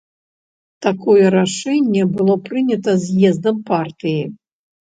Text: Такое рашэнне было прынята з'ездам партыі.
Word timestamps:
Такое 0.85 1.25
рашэнне 1.35 2.03
было 2.15 2.33
прынята 2.47 2.91
з'ездам 3.07 3.63
партыі. 3.69 4.19